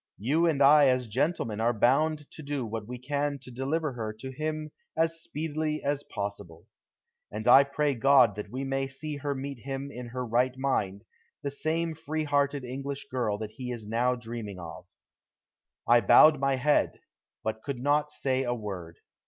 [0.17, 4.11] You and I as gentlemen are bound to do what we can to deliver her
[4.13, 6.65] to him as speedily as possible.
[7.31, 11.03] And I pray God that we may see her meet him in her right mind,
[11.43, 14.87] the same free hearted English girl that he is now dreaming of."
[15.87, 16.99] I bowed my head,
[17.43, 18.97] but could not say a word.